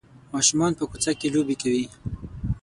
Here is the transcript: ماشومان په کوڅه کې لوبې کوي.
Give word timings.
ماشومان 0.33 0.71
په 0.77 0.83
کوڅه 0.91 1.11
کې 1.19 1.27
لوبې 1.33 1.55
کوي. 1.61 1.85